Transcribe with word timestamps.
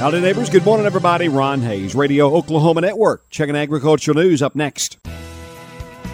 Howdy, 0.00 0.22
neighbors. 0.22 0.48
Good 0.48 0.64
morning, 0.64 0.86
everybody. 0.86 1.28
Ron 1.28 1.60
Hays, 1.60 1.94
Radio 1.94 2.34
Oklahoma 2.34 2.80
Network. 2.80 3.28
Checking 3.28 3.54
agricultural 3.54 4.16
news 4.16 4.40
up 4.40 4.56
next. 4.56 4.96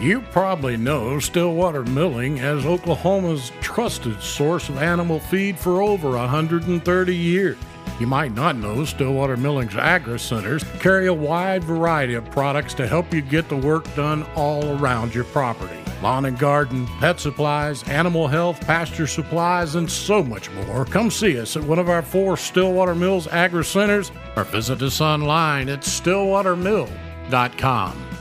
You 0.00 0.20
probably 0.30 0.76
know 0.76 1.18
Stillwater 1.18 1.82
Milling 1.82 2.38
as 2.38 2.64
Oklahoma's 2.64 3.50
trusted 3.60 4.22
source 4.22 4.68
of 4.68 4.78
animal 4.78 5.18
feed 5.18 5.58
for 5.58 5.82
over 5.82 6.10
130 6.10 7.16
years. 7.16 7.58
You 7.98 8.06
might 8.06 8.32
not 8.36 8.54
know 8.54 8.84
Stillwater 8.84 9.36
Milling's 9.36 9.74
Agri 9.74 10.20
Centers 10.20 10.62
carry 10.78 11.08
a 11.08 11.12
wide 11.12 11.64
variety 11.64 12.14
of 12.14 12.30
products 12.30 12.74
to 12.74 12.86
help 12.86 13.12
you 13.12 13.20
get 13.20 13.48
the 13.48 13.56
work 13.56 13.92
done 13.96 14.24
all 14.36 14.78
around 14.78 15.12
your 15.12 15.24
property 15.24 15.82
lawn 16.02 16.26
and 16.26 16.38
garden, 16.38 16.86
pet 16.98 17.18
supplies, 17.20 17.82
animal 17.84 18.28
health, 18.28 18.60
pasture 18.62 19.06
supplies, 19.06 19.76
and 19.76 19.90
so 19.90 20.22
much 20.22 20.50
more. 20.50 20.84
Come 20.84 21.10
see 21.10 21.38
us 21.38 21.56
at 21.56 21.64
one 21.64 21.78
of 21.78 21.88
our 21.88 22.02
four 22.02 22.36
Stillwater 22.36 22.94
Mills 22.94 23.26
Agri 23.28 23.64
Centers 23.64 24.12
or 24.36 24.44
visit 24.44 24.82
us 24.82 25.00
online 25.00 25.68
at 25.68 25.80
stillwatermill.com. 25.80 28.12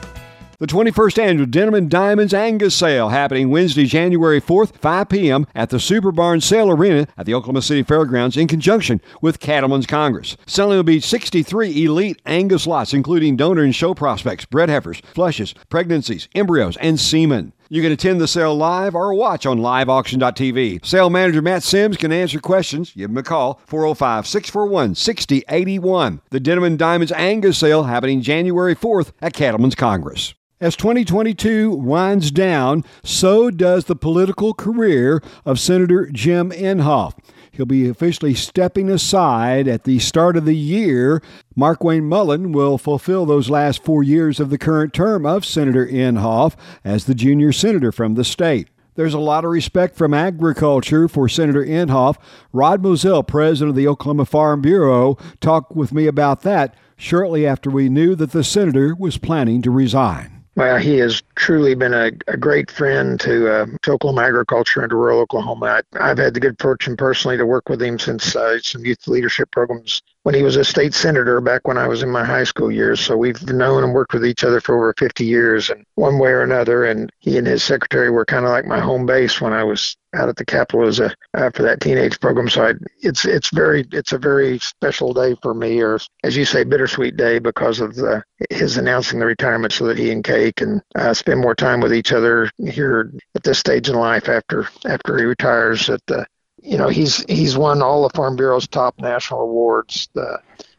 The 0.62 0.68
21st 0.68 1.18
annual 1.18 1.48
Denim 1.48 1.74
and 1.74 1.90
Diamonds 1.90 2.36
Angus 2.36 2.76
Sale 2.76 3.10
happening 3.10 3.50
Wednesday, 3.50 3.86
January 3.86 4.40
4th, 4.40 4.78
5 4.78 5.10
p.m. 5.10 5.48
at 5.56 5.72
the 5.72 5.80
Super 5.80 6.12
Barn 6.12 6.40
Sale 6.40 6.70
Arena 6.70 7.08
at 7.18 7.26
the 7.26 7.34
Oklahoma 7.34 7.64
City 7.64 7.82
Fairgrounds 7.82 8.38
in 8.38 8.48
conjunction 8.48 9.02
with 9.24 9.40
Cattlemen's 9.40 9.88
Congress. 9.88 10.38
Selling 10.46 10.78
will 10.78 10.84
be 10.84 11.00
63 11.00 11.84
elite 11.84 12.22
Angus 12.28 12.68
lots, 12.68 12.94
including 12.94 13.38
donor 13.38 13.64
and 13.64 13.74
show 13.74 13.96
prospects, 13.96 14.46
bred 14.46 14.70
heifers, 14.70 15.02
flushes, 15.16 15.56
pregnancies, 15.70 16.30
embryos, 16.36 16.78
and 16.78 17.00
semen. 17.00 17.54
You 17.74 17.82
can 17.82 17.94
attend 17.94 18.20
the 18.20 18.28
sale 18.28 18.54
live 18.54 18.96
or 18.96 19.14
watch 19.14 19.46
on 19.46 19.60
liveauction.tv. 19.60 20.86
Sale 20.86 21.10
manager 21.10 21.42
Matt 21.42 21.64
Sims 21.64 21.96
can 21.96 22.12
answer 22.12 22.38
questions. 22.42 22.92
Give 22.92 23.10
him 23.10 23.18
a 23.18 23.24
call, 23.24 23.62
405 23.66 24.28
641 24.28 24.96
6081. 24.96 26.20
The 26.32 26.42
Denim 26.42 26.76
Diamonds 26.76 27.14
Angus 27.14 27.58
sale 27.58 27.84
happening 27.84 28.22
January 28.22 28.76
4th 28.76 29.14
at 29.22 29.32
Cattlemen's 29.32 29.76
Congress. 29.76 30.34
As 30.60 30.76
2022 30.76 31.72
winds 31.72 32.30
down, 32.30 32.84
so 33.06 33.50
does 33.50 33.86
the 33.86 33.96
political 33.96 34.54
career 34.54 35.24
of 35.46 35.58
Senator 35.58 36.10
Jim 36.12 36.52
Inhofe. 36.52 37.18
He'll 37.52 37.66
be 37.66 37.90
officially 37.90 38.34
stepping 38.34 38.90
aside 38.90 39.68
at 39.68 39.84
the 39.84 40.00
start 40.00 40.38
of 40.38 40.46
the 40.46 40.56
year. 40.56 41.22
Markwayne 41.58 42.04
Mullin 42.04 42.54
will 42.54 42.78
fulfill 42.78 43.26
those 43.26 43.50
last 43.50 43.84
four 43.84 44.04
years 44.04 44.40
of 44.40 44.50
the 44.50 44.58
current 44.58 44.94
term 44.94 45.26
of 45.26 45.46
Senator 45.46 45.86
Inhofe 45.86 46.56
as 46.86 47.06
the 47.06 47.16
junior 47.16 47.52
senator 47.52 47.92
from 47.92 48.16
the 48.16 48.24
state. 48.24 48.70
There's 48.96 49.14
a 49.14 49.20
lot 49.20 49.46
of 49.46 49.52
respect 49.52 49.96
from 49.96 50.14
agriculture 50.14 51.08
for 51.08 51.28
Senator 51.28 51.66
Inhofe. 51.66 52.18
Rodd 52.54 52.82
Moesel, 52.82 53.28
president 53.28 53.70
of 53.70 53.76
the 53.76 53.88
Oklahoma 53.88 54.26
Farm 54.26 54.62
Bureau, 54.62 55.18
talked 55.40 55.76
with 55.76 55.94
me 55.94 56.08
about 56.08 56.42
that 56.42 56.76
shortly 56.96 57.46
after 57.46 57.70
we 57.70 57.90
knew 57.90 58.16
that 58.16 58.32
the 58.32 58.44
senator 58.44 58.96
was 58.96 59.18
planning 59.18 59.62
to 59.62 59.72
resign. 59.72 60.41
Well, 60.56 60.78
he 60.78 60.98
has 60.98 61.24
truly 61.36 61.76
been 61.76 61.94
a, 61.94 62.12
a 62.28 62.36
great 62.36 62.70
friend 62.70 63.18
to, 63.22 63.54
uh, 63.54 63.66
to 63.84 63.92
Oklahoma 63.94 64.24
agriculture 64.24 64.82
and 64.82 64.90
to 64.90 64.98
rural 64.98 65.22
Oklahoma. 65.22 65.82
I, 65.98 66.08
have 66.08 66.18
had 66.18 66.34
the 66.34 66.42
good 66.42 66.60
fortune 66.60 66.98
personally 66.98 67.38
to 67.38 67.46
work 67.46 67.70
with 67.70 67.82
him 67.82 67.98
since 67.98 68.36
uh, 68.36 68.60
some 68.60 68.86
youth 68.86 69.08
leadership 69.08 69.50
programs 69.52 70.02
when 70.24 70.36
he 70.36 70.44
was 70.44 70.56
a 70.56 70.64
state 70.64 70.94
senator 70.94 71.42
back 71.42 71.68
when 71.68 71.78
I 71.78 71.88
was 71.88 72.04
in 72.04 72.10
my 72.10 72.24
high 72.24 72.44
school 72.44 72.72
years. 72.72 73.00
So 73.00 73.18
we've 73.18 73.42
known 73.52 73.84
and 73.84 73.94
worked 73.94 74.14
with 74.14 74.26
each 74.26 74.44
other 74.44 74.62
for 74.62 74.76
over 74.76 74.94
50 74.98 75.26
years, 75.26 75.70
and 75.70 75.86
one 75.96 76.20
way 76.20 76.30
or 76.30 76.42
another. 76.42 76.86
And 76.86 77.12
he 77.20 77.38
and 77.38 77.48
his 77.48 77.64
secretary 77.64 78.10
were 78.10 78.26
kind 78.26 78.46
of 78.46 78.52
like 78.52 78.66
my 78.66 78.80
home 78.80 79.06
base 79.06 79.42
when 79.42 79.54
I 79.54 79.64
was 79.64 79.98
out 80.14 80.30
at 80.30 80.36
the 80.36 80.46
Capitol 80.46 80.88
as 80.88 81.00
a 81.00 81.14
after 81.34 81.64
that 81.64 81.82
teenage 81.82 82.20
program. 82.20 82.50
So 82.50 82.68
I, 82.68 82.74
it's 83.00 83.26
it's 83.26 83.50
very 83.50 83.86
it's 83.92 84.12
a 84.12 84.20
very 84.20 84.60
special 84.60 85.14
day 85.14 85.36
for 85.42 85.54
me, 85.54 85.82
or 85.82 86.00
as 86.24 86.38
you 86.38 86.46
say, 86.46 86.64
bittersweet 86.64 87.18
day 87.18 87.40
because 87.40 87.80
of 87.80 87.96
the, 87.96 88.24
his 88.50 88.78
announcing 88.78 89.20
the 89.20 89.26
retirement, 89.26 89.74
so 89.74 89.86
that 89.86 89.98
he 89.98 90.12
and 90.12 90.24
Kay 90.24 90.52
can 90.52 90.82
uh, 90.96 91.14
spend 91.14 91.40
more 91.40 91.56
time 91.56 91.80
with 91.80 91.94
each 91.94 92.12
other 92.12 92.50
here 92.58 93.12
at 93.36 93.44
this 93.44 93.60
stage 93.60 93.90
in 93.90 93.96
life 93.96 94.30
after 94.30 94.68
after 94.86 95.18
he 95.18 95.24
retires 95.24 95.90
at 95.90 96.06
the 96.08 96.26
you 96.62 96.78
know, 96.78 96.88
he's 96.88 97.24
he's 97.28 97.58
won 97.58 97.82
all 97.82 98.04
the 98.04 98.16
Farm 98.16 98.36
Bureau's 98.36 98.68
top 98.68 99.00
national 99.00 99.42
awards, 99.42 100.10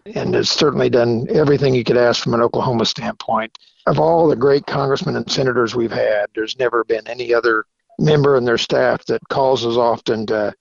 and 0.07 0.35
has 0.35 0.51
certainly 0.51 0.89
done 0.89 1.27
everything 1.31 1.75
you 1.75 1.85
could 1.85 1.97
ask 1.97 2.23
from 2.23 2.35
an 2.35 2.41
Oklahoma 2.41 2.87
standpoint. 2.87 3.59
Of 3.87 3.99
all 3.99 4.29
the 4.29 4.37
great 4.37 4.67
congressmen 4.67 5.17
and 5.17 5.31
senators 5.31 5.75
we've 5.75 5.93
had, 5.93 6.27
there's 6.35 6.59
never 6.59 6.85
been 6.85 7.07
any 7.09 7.35
other 7.35 7.65
member 7.99 8.37
and 8.37 8.47
their 8.47 8.59
staff 8.59 9.05
that 9.07 9.29
calls 9.29 9.67
us 9.67 9.77
often 9.77 10.25
to 10.27 10.55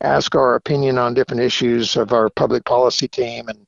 ask 0.00 0.34
our 0.34 0.54
opinion 0.54 0.96
on 0.96 1.14
different 1.14 1.42
issues 1.42 1.96
of 1.96 2.12
our 2.12 2.30
public 2.30 2.64
policy 2.64 3.08
team 3.08 3.48
and 3.48 3.66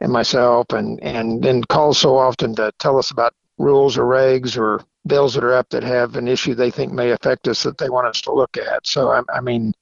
and 0.00 0.12
myself, 0.12 0.66
and 0.70 1.02
and 1.02 1.42
then 1.42 1.64
calls 1.64 1.98
so 1.98 2.16
often 2.16 2.54
to 2.54 2.72
tell 2.78 2.98
us 2.98 3.10
about 3.10 3.34
rules 3.58 3.96
or 3.96 4.04
regs 4.04 4.58
or 4.58 4.82
bills 5.06 5.34
that 5.34 5.44
are 5.44 5.54
up 5.54 5.68
that 5.70 5.82
have 5.82 6.16
an 6.16 6.28
issue 6.28 6.54
they 6.54 6.70
think 6.70 6.92
may 6.92 7.10
affect 7.10 7.46
us 7.48 7.62
that 7.62 7.78
they 7.78 7.88
want 7.88 8.06
us 8.06 8.20
to 8.20 8.32
look 8.32 8.56
at. 8.56 8.86
So 8.86 9.10
I, 9.10 9.22
I 9.34 9.40
mean 9.40 9.72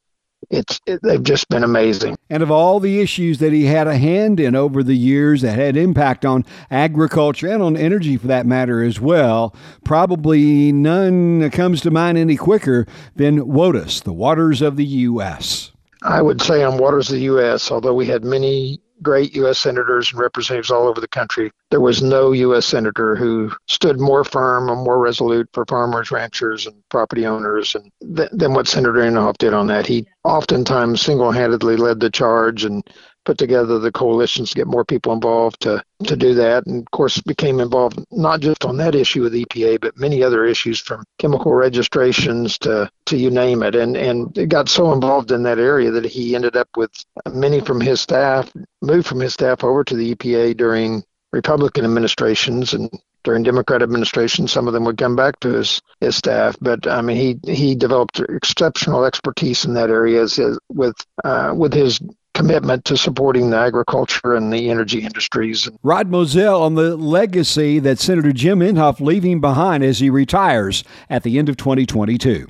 it's 0.50 0.81
it, 0.87 1.00
they've 1.03 1.22
just 1.22 1.49
been 1.49 1.65
amazing. 1.65 2.16
And 2.31 2.43
of 2.43 2.50
all 2.50 2.81
the 2.81 3.00
issues 3.00 3.38
that 3.38 3.53
he 3.53 3.65
had 3.65 3.87
a 3.87 3.97
hand 3.97 4.41
in 4.41 4.55
over 4.55 4.82
the 4.82 4.97
years 4.97 5.43
that 5.43 5.59
had 5.59 5.77
impact 5.77 6.25
on 6.25 6.44
agriculture 6.71 7.49
and 7.49 7.62
on 7.62 7.77
energy 7.77 8.16
for 8.16 8.27
that 8.28 8.47
matter 8.47 8.82
as 8.82 9.00
well, 9.00 9.55
probably 9.84 10.72
none 10.72 11.50
comes 11.50 11.81
to 11.82 11.91
mind 11.91 12.19
any 12.19 12.37
quicker 12.37 12.87
than 13.16 13.41
WOTUS, 13.41 14.03
the 14.03 14.12
waters 14.12 14.62
of 14.62 14.77
the 14.77 14.84
U.S. 14.84 15.72
I 16.03 16.21
would 16.21 16.43
say 16.43 16.62
on 16.62 16.78
waters 16.78 17.09
of 17.09 17.16
the 17.16 17.22
U.S., 17.22 17.71
although 17.71 17.94
we 17.94 18.06
had 18.06 18.25
many 18.25 18.81
great 19.03 19.34
U.S. 19.37 19.59
senators 19.59 20.10
and 20.10 20.21
representatives 20.21 20.71
all 20.71 20.87
over 20.87 21.00
the 21.00 21.09
country. 21.09 21.50
There 21.71 21.81
was 21.81 22.03
no 22.03 22.32
U.S. 22.32 22.66
senator 22.66 23.16
who 23.16 23.53
stood 23.66 24.00
more 24.00 24.25
firm 24.25 24.69
and 24.69 24.82
more 24.82 24.99
resolute 24.99 25.49
for 25.53 25.65
farmers, 25.66 26.10
ranchers, 26.10 26.66
and 26.66 26.77
property 26.88 27.27
owners 27.27 27.75
and 27.75 27.91
th- 28.16 28.31
than 28.32 28.55
what 28.55 28.69
Senator 28.69 29.00
Inhofe 29.00 29.38
did 29.38 29.55
on 29.55 29.66
that. 29.69 29.87
He 29.87 30.06
oftentimes 30.25 31.00
single-handedly 31.00 31.77
led 31.77 32.00
the 32.00 32.10
charge 32.10 32.65
and 32.65 32.82
put 33.25 33.39
together 33.39 33.79
the 33.79 33.93
coalitions 33.93 34.51
to 34.51 34.57
get 34.57 34.67
more 34.67 34.85
people 34.85 35.12
involved 35.12 35.61
to, 35.62 35.83
to 36.05 36.17
do 36.17 36.35
that. 36.35 36.67
And 36.67 36.83
of 36.83 36.91
course, 36.91 37.21
became 37.21 37.61
involved 37.61 38.05
not 38.11 38.41
just 38.41 38.65
on 38.65 38.77
that 38.79 38.95
issue 38.95 39.23
with 39.23 39.35
EPA, 39.35 39.81
but 39.81 39.99
many 39.99 40.23
other 40.23 40.45
issues 40.45 40.81
from 40.81 41.05
chemical 41.19 41.53
registrations 41.53 42.59
to, 42.59 42.91
to 43.07 43.17
you 43.17 43.31
name 43.31 43.62
it. 43.62 43.75
And, 43.75 43.97
and 43.97 44.37
it 44.37 44.49
got 44.49 44.69
so 44.69 44.93
involved 44.93 45.33
in 45.33 45.43
that 45.45 45.59
area 45.59 45.91
that 45.91 46.05
he 46.05 46.35
ended 46.35 46.57
up 46.57 46.69
with 46.77 46.91
many 47.33 47.61
from 47.61 47.81
his 47.81 48.01
staff, 48.01 48.53
moved 48.83 49.07
from 49.07 49.21
his 49.21 49.33
staff 49.33 49.65
over 49.65 49.85
to 49.85 49.97
the 49.97 50.15
EPA 50.15 50.56
during 50.56 51.03
Republican 51.33 51.85
administrations 51.85 52.75
and 52.75 52.91
during 53.25 53.43
Democrat 53.43 53.83
administration, 53.83 54.47
some 54.47 54.69
of 54.69 54.75
them 54.75 54.85
would 54.85 54.99
come 54.99 55.17
back 55.17 55.41
to 55.41 55.49
his, 55.49 55.81
his 56.01 56.15
staff. 56.15 56.56
But 56.61 56.87
I 56.87 57.01
mean, 57.01 57.17
he 57.17 57.53
he 57.53 57.75
developed 57.75 58.21
exceptional 58.21 59.05
expertise 59.05 59.65
in 59.65 59.75
that 59.75 59.91
area 59.91 60.23
as, 60.23 60.39
with 60.69 60.95
uh, 61.25 61.53
with 61.56 61.73
his 61.73 61.99
commitment 62.34 62.84
to 62.84 62.97
supporting 62.97 63.50
the 63.50 63.56
agriculture 63.56 64.34
and 64.34 64.53
the 64.53 64.69
energy 64.69 65.00
industries. 65.03 65.69
Rodd 65.83 66.11
Moesel 66.11 66.61
on 66.61 66.75
the 66.75 66.97
legacy 66.97 67.78
that 67.78 67.99
Senator 67.99 68.33
Jim 68.33 68.59
Inhofe 68.59 69.00
leaving 69.00 69.41
behind 69.41 69.83
as 69.83 70.00
he 70.00 70.11
retires 70.11 70.84
at 71.09 71.23
the 71.23 71.39
end 71.39 71.49
of 71.49 71.56
2022. 71.56 72.47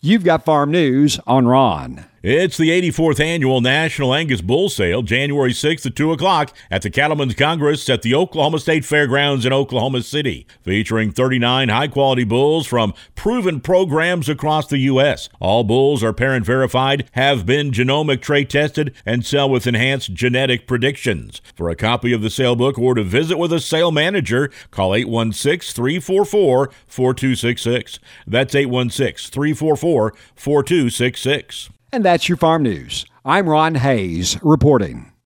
You've 0.00 0.22
got 0.22 0.44
farm 0.44 0.70
news 0.70 1.18
on 1.26 1.48
Ron. 1.48 2.04
It's 2.20 2.56
the 2.56 2.70
84th 2.70 3.20
annual 3.20 3.60
National 3.60 4.12
Angus 4.12 4.40
Bull 4.40 4.68
Sale, 4.68 5.02
January 5.02 5.52
6th 5.52 5.86
at 5.86 5.94
2 5.94 6.12
o'clock 6.12 6.52
at 6.68 6.82
the 6.82 6.90
Cattlemen's 6.90 7.34
Congress 7.34 7.88
at 7.88 8.02
the 8.02 8.14
Oklahoma 8.14 8.58
State 8.58 8.84
Fairgrounds 8.84 9.46
in 9.46 9.52
Oklahoma 9.52 10.02
City, 10.02 10.44
featuring 10.62 11.12
39 11.12 11.68
high 11.68 11.86
quality 11.86 12.24
bulls 12.24 12.66
from 12.66 12.92
proven 13.14 13.60
programs 13.60 14.28
across 14.28 14.66
the 14.66 14.78
U.S. 14.78 15.28
All 15.38 15.62
bulls 15.62 16.02
are 16.02 16.12
parent 16.12 16.44
verified, 16.44 17.08
have 17.12 17.46
been 17.46 17.70
genomic 17.70 18.20
trait 18.20 18.50
tested, 18.50 18.92
and 19.06 19.24
sell 19.24 19.48
with 19.48 19.68
enhanced 19.68 20.12
genetic 20.12 20.66
predictions. 20.66 21.40
For 21.54 21.70
a 21.70 21.76
copy 21.76 22.12
of 22.12 22.22
the 22.22 22.30
sale 22.30 22.56
book 22.56 22.80
or 22.80 22.94
to 22.94 23.04
visit 23.04 23.38
with 23.38 23.52
a 23.52 23.60
sale 23.60 23.92
manager, 23.92 24.50
call 24.72 24.92
816 24.92 25.72
344 25.72 26.70
4266. 26.88 28.00
That's 28.26 28.56
816 28.56 29.30
344 29.30 29.87
4266. 30.36 31.70
And 31.92 32.04
that's 32.04 32.28
your 32.28 32.36
farm 32.36 32.62
news. 32.62 33.06
I'm 33.24 33.48
Ron 33.48 33.76
Hays 33.76 34.38
reporting. 34.42 35.12